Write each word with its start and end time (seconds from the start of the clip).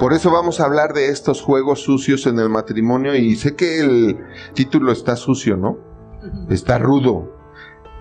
Por 0.00 0.14
eso 0.14 0.30
vamos 0.30 0.60
a 0.60 0.64
hablar 0.64 0.94
de 0.94 1.10
estos 1.10 1.42
juegos 1.42 1.82
sucios 1.82 2.26
en 2.26 2.38
el 2.38 2.48
matrimonio 2.48 3.14
y 3.14 3.36
sé 3.36 3.54
que 3.54 3.80
el 3.80 4.18
título 4.54 4.92
está 4.92 5.14
sucio, 5.14 5.58
¿no? 5.58 5.76
Está 6.48 6.78
rudo, 6.78 7.30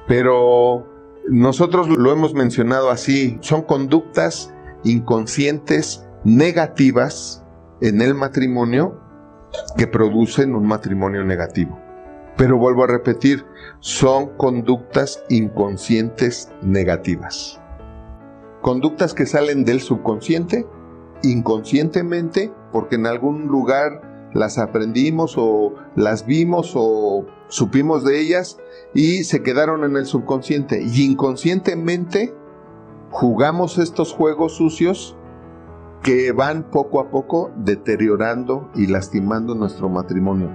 pero 0.07 0.87
nosotros 1.27 1.89
lo 1.89 2.13
hemos 2.13 2.33
mencionado 2.33 2.89
así, 2.89 3.37
son 3.41 3.63
conductas 3.63 4.53
inconscientes 4.85 6.07
negativas 6.23 7.43
en 7.81 8.01
el 8.01 8.15
matrimonio 8.15 8.97
que 9.75 9.85
producen 9.85 10.55
un 10.55 10.65
matrimonio 10.65 11.25
negativo. 11.25 11.77
Pero 12.37 12.57
vuelvo 12.57 12.85
a 12.85 12.87
repetir, 12.87 13.45
son 13.81 14.37
conductas 14.37 15.21
inconscientes 15.27 16.49
negativas. 16.61 17.59
Conductas 18.61 19.13
que 19.13 19.25
salen 19.25 19.65
del 19.65 19.81
subconsciente 19.81 20.65
inconscientemente 21.23 22.51
porque 22.71 22.95
en 22.95 23.05
algún 23.05 23.47
lugar 23.47 24.29
las 24.33 24.57
aprendimos 24.57 25.35
o 25.37 25.73
las 25.95 26.25
vimos 26.25 26.73
o 26.75 27.25
supimos 27.47 28.03
de 28.03 28.19
ellas 28.19 28.57
y 28.93 29.23
se 29.23 29.41
quedaron 29.41 29.83
en 29.83 29.95
el 29.97 30.05
subconsciente. 30.05 30.81
Y 30.81 31.03
inconscientemente 31.03 32.35
jugamos 33.09 33.77
estos 33.77 34.13
juegos 34.13 34.53
sucios 34.53 35.15
que 36.03 36.31
van 36.31 36.63
poco 36.63 37.01
a 37.01 37.09
poco 37.09 37.51
deteriorando 37.57 38.69
y 38.75 38.87
lastimando 38.87 39.55
nuestro 39.55 39.89
matrimonio. 39.89 40.49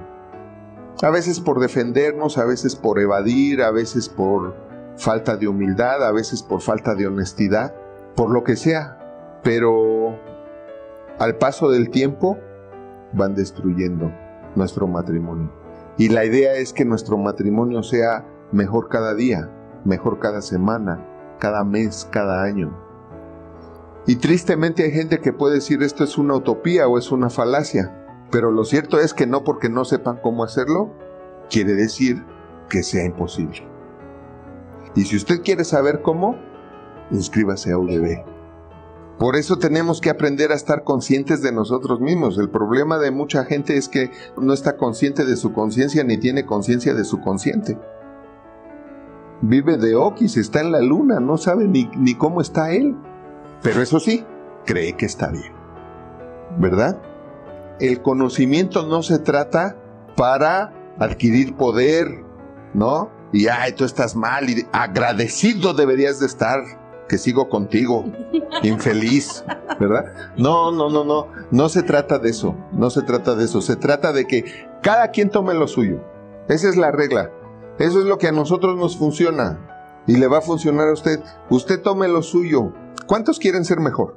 A 1.02 1.10
veces 1.10 1.40
por 1.40 1.60
defendernos, 1.60 2.38
a 2.38 2.44
veces 2.44 2.76
por 2.76 3.00
evadir, 3.00 3.62
a 3.62 3.70
veces 3.70 4.08
por 4.08 4.54
falta 4.96 5.36
de 5.36 5.48
humildad, 5.48 6.06
a 6.06 6.12
veces 6.12 6.42
por 6.42 6.60
falta 6.60 6.94
de 6.94 7.08
honestidad, 7.08 7.74
por 8.14 8.30
lo 8.30 8.44
que 8.44 8.56
sea. 8.56 9.40
Pero 9.42 10.03
al 11.18 11.36
paso 11.36 11.70
del 11.70 11.90
tiempo 11.90 12.38
van 13.12 13.34
destruyendo 13.34 14.10
nuestro 14.56 14.86
matrimonio. 14.86 15.52
Y 15.96 16.08
la 16.08 16.24
idea 16.24 16.54
es 16.54 16.72
que 16.72 16.84
nuestro 16.84 17.16
matrimonio 17.16 17.82
sea 17.82 18.26
mejor 18.50 18.88
cada 18.88 19.14
día, 19.14 19.50
mejor 19.84 20.18
cada 20.18 20.42
semana, 20.42 21.36
cada 21.38 21.64
mes, 21.64 22.08
cada 22.10 22.42
año. 22.42 22.76
Y 24.06 24.16
tristemente 24.16 24.82
hay 24.84 24.90
gente 24.90 25.20
que 25.20 25.32
puede 25.32 25.54
decir 25.54 25.82
esto 25.82 26.04
es 26.04 26.18
una 26.18 26.34
utopía 26.34 26.88
o 26.88 26.98
es 26.98 27.12
una 27.12 27.30
falacia, 27.30 28.26
pero 28.30 28.50
lo 28.50 28.64
cierto 28.64 28.98
es 28.98 29.14
que 29.14 29.26
no 29.26 29.44
porque 29.44 29.68
no 29.68 29.84
sepan 29.84 30.18
cómo 30.22 30.44
hacerlo, 30.44 30.92
quiere 31.48 31.74
decir 31.74 32.24
que 32.68 32.82
sea 32.82 33.04
imposible. 33.04 33.66
Y 34.94 35.04
si 35.04 35.16
usted 35.16 35.42
quiere 35.42 35.64
saber 35.64 36.02
cómo, 36.02 36.36
inscríbase 37.10 37.72
a 37.72 37.78
UDB. 37.78 38.33
Por 39.18 39.36
eso 39.36 39.58
tenemos 39.58 40.00
que 40.00 40.10
aprender 40.10 40.50
a 40.50 40.56
estar 40.56 40.82
conscientes 40.82 41.40
de 41.40 41.52
nosotros 41.52 42.00
mismos. 42.00 42.36
El 42.38 42.50
problema 42.50 42.98
de 42.98 43.12
mucha 43.12 43.44
gente 43.44 43.76
es 43.76 43.88
que 43.88 44.10
no 44.36 44.52
está 44.52 44.76
consciente 44.76 45.24
de 45.24 45.36
su 45.36 45.52
conciencia 45.52 46.02
ni 46.02 46.18
tiene 46.18 46.46
conciencia 46.46 46.94
de 46.94 47.04
su 47.04 47.20
consciente. 47.20 47.78
Vive 49.40 49.76
de 49.76 49.94
Okis, 49.94 50.36
está 50.36 50.60
en 50.60 50.72
la 50.72 50.80
luna, 50.80 51.20
no 51.20 51.36
sabe 51.36 51.68
ni, 51.68 51.88
ni 51.96 52.14
cómo 52.14 52.40
está 52.40 52.72
él. 52.72 52.96
Pero 53.62 53.82
eso 53.82 54.00
sí, 54.00 54.24
cree 54.64 54.94
que 54.94 55.06
está 55.06 55.30
bien. 55.30 55.52
¿Verdad? 56.58 57.00
El 57.78 58.02
conocimiento 58.02 58.86
no 58.86 59.02
se 59.02 59.18
trata 59.18 59.76
para 60.16 60.72
adquirir 60.98 61.56
poder, 61.56 62.24
¿no? 62.72 63.10
Y, 63.32 63.48
ay, 63.48 63.72
tú 63.72 63.84
estás 63.84 64.14
mal 64.14 64.48
y 64.48 64.66
agradecido 64.72 65.74
deberías 65.74 66.20
de 66.20 66.26
estar 66.26 66.83
que 67.08 67.18
sigo 67.18 67.48
contigo, 67.48 68.04
infeliz, 68.62 69.44
¿verdad? 69.78 70.32
No, 70.36 70.72
no, 70.72 70.90
no, 70.90 71.04
no, 71.04 71.28
no 71.50 71.68
se 71.68 71.82
trata 71.82 72.18
de 72.18 72.30
eso, 72.30 72.56
no 72.72 72.90
se 72.90 73.02
trata 73.02 73.34
de 73.34 73.44
eso, 73.44 73.60
se 73.60 73.76
trata 73.76 74.12
de 74.12 74.26
que 74.26 74.44
cada 74.82 75.08
quien 75.08 75.30
tome 75.30 75.54
lo 75.54 75.68
suyo. 75.68 76.00
Esa 76.48 76.68
es 76.68 76.76
la 76.76 76.90
regla, 76.90 77.30
eso 77.78 78.00
es 78.00 78.06
lo 78.06 78.18
que 78.18 78.28
a 78.28 78.32
nosotros 78.32 78.76
nos 78.76 78.96
funciona 78.96 80.02
y 80.06 80.16
le 80.16 80.26
va 80.26 80.38
a 80.38 80.42
funcionar 80.42 80.88
a 80.88 80.92
usted. 80.92 81.20
Usted 81.50 81.80
tome 81.80 82.08
lo 82.08 82.22
suyo. 82.22 82.72
¿Cuántos 83.06 83.38
quieren 83.38 83.64
ser 83.64 83.80
mejor? 83.80 84.16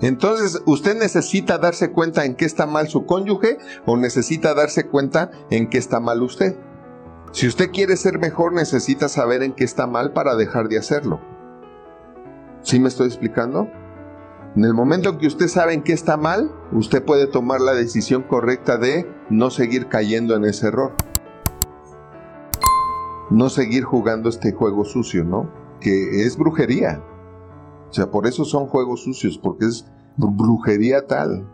Entonces, 0.00 0.60
¿usted 0.66 0.98
necesita 0.98 1.58
darse 1.58 1.92
cuenta 1.92 2.24
en 2.24 2.34
qué 2.34 2.44
está 2.44 2.66
mal 2.66 2.88
su 2.88 3.06
cónyuge 3.06 3.58
o 3.86 3.96
necesita 3.96 4.52
darse 4.52 4.86
cuenta 4.88 5.30
en 5.50 5.70
qué 5.70 5.78
está 5.78 6.00
mal 6.00 6.22
usted? 6.22 6.56
Si 7.32 7.46
usted 7.46 7.70
quiere 7.70 7.96
ser 7.96 8.18
mejor, 8.18 8.52
necesita 8.52 9.08
saber 9.08 9.42
en 9.42 9.54
qué 9.54 9.64
está 9.64 9.86
mal 9.86 10.12
para 10.12 10.34
dejar 10.34 10.68
de 10.68 10.78
hacerlo. 10.78 11.20
¿Sí 12.72 12.80
me 12.80 12.88
estoy 12.88 13.08
explicando? 13.08 13.68
En 14.56 14.64
el 14.64 14.72
momento 14.72 15.10
en 15.10 15.18
que 15.18 15.26
usted 15.26 15.48
sabe 15.48 15.74
en 15.74 15.82
qué 15.82 15.92
está 15.92 16.16
mal, 16.16 16.50
usted 16.72 17.04
puede 17.04 17.26
tomar 17.26 17.60
la 17.60 17.74
decisión 17.74 18.22
correcta 18.22 18.78
de 18.78 19.06
no 19.28 19.50
seguir 19.50 19.88
cayendo 19.88 20.34
en 20.36 20.46
ese 20.46 20.68
error. 20.68 20.94
No 23.28 23.50
seguir 23.50 23.84
jugando 23.84 24.30
este 24.30 24.52
juego 24.52 24.86
sucio, 24.86 25.22
¿no? 25.22 25.50
Que 25.82 26.24
es 26.24 26.38
brujería. 26.38 27.04
O 27.90 27.92
sea, 27.92 28.10
por 28.10 28.26
eso 28.26 28.46
son 28.46 28.68
juegos 28.68 29.04
sucios, 29.04 29.36
porque 29.36 29.66
es 29.66 29.84
brujería 30.16 31.06
tal. 31.06 31.46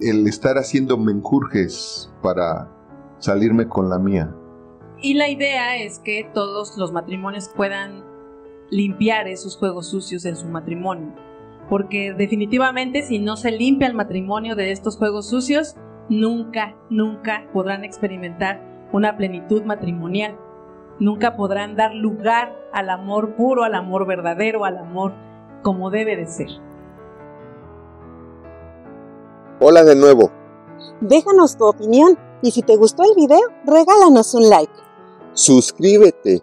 El 0.00 0.28
estar 0.28 0.58
haciendo 0.58 0.98
menjurjes 0.98 2.12
para 2.20 2.68
salirme 3.20 3.68
con 3.68 3.88
la 3.88 3.98
mía. 3.98 4.36
Y 5.00 5.14
la 5.14 5.30
idea 5.30 5.78
es 5.78 5.98
que 5.98 6.30
todos 6.34 6.76
los 6.76 6.92
matrimonios 6.92 7.48
puedan 7.48 8.09
limpiar 8.70 9.28
esos 9.28 9.56
juegos 9.56 9.88
sucios 9.88 10.24
en 10.24 10.36
su 10.36 10.46
matrimonio. 10.46 11.12
Porque 11.68 12.14
definitivamente 12.14 13.02
si 13.02 13.18
no 13.18 13.36
se 13.36 13.50
limpia 13.50 13.86
el 13.86 13.94
matrimonio 13.94 14.56
de 14.56 14.72
estos 14.72 14.96
juegos 14.96 15.28
sucios, 15.28 15.76
nunca, 16.08 16.76
nunca 16.88 17.46
podrán 17.52 17.84
experimentar 17.84 18.88
una 18.92 19.16
plenitud 19.16 19.62
matrimonial. 19.62 20.36
Nunca 20.98 21.36
podrán 21.36 21.76
dar 21.76 21.94
lugar 21.94 22.54
al 22.72 22.90
amor 22.90 23.34
puro, 23.36 23.64
al 23.64 23.74
amor 23.74 24.06
verdadero, 24.06 24.64
al 24.64 24.78
amor 24.78 25.14
como 25.62 25.90
debe 25.90 26.16
de 26.16 26.26
ser. 26.26 26.48
Hola 29.60 29.84
de 29.84 29.94
nuevo. 29.94 30.30
Déjanos 31.00 31.56
tu 31.56 31.66
opinión 31.66 32.18
y 32.42 32.50
si 32.50 32.62
te 32.62 32.76
gustó 32.76 33.02
el 33.04 33.14
video, 33.14 33.40
regálanos 33.64 34.34
un 34.34 34.48
like. 34.48 34.72
Suscríbete 35.32 36.42